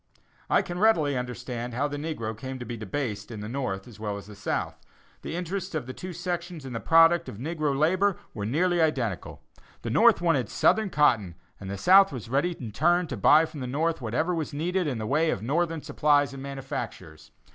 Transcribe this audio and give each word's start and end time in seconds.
I 0.49 0.63
can 0.63 0.79
readily 0.79 1.15
understand 1.15 1.75
how 1.75 1.87
the 1.87 1.95
negro 1.97 2.31
has 2.33 2.37
come 2.37 2.57
to 2.57 2.65
be 2.65 2.75
debased 2.75 3.31
at 3.31 3.39
the 3.39 3.47
North 3.47 3.87
as 3.87 3.99
well 3.99 4.17
as 4.17 4.23
at 4.23 4.29
the 4.29 4.35
South. 4.41 4.81
The 5.21 5.35
interests 5.35 5.75
of 5.75 5.85
the 5.85 5.93
two 5.93 6.11
sections 6.11 6.65
in 6.65 6.73
the 6.73 6.79
product 6.79 7.29
of 7.29 7.37
negro 7.37 7.77
labor 7.77 8.17
were 8.33 8.47
nearly 8.47 8.81
identical. 8.81 9.43
The 9.83 9.91
North 9.91 10.19
wanted 10.19 10.49
Southern 10.49 10.89
cotton 10.89 11.35
and 11.59 11.69
the 11.69 11.77
South 11.77 12.11
was 12.11 12.29
ready 12.29 12.53
in 12.59 12.71
turn 12.71 13.05
to 13.09 13.15
buy 13.15 13.45
from 13.45 13.59
the 13.59 13.67
North 13.67 14.01
whatever 14.01 14.33
was 14.33 14.53
needed 14.55 14.87
in 14.87 14.97
the 14.97 15.05
way 15.05 15.29
of 15.29 15.43
Northern 15.43 15.83
supplies 15.83 16.33
and 16.33 16.41
manufactures. 16.41 17.29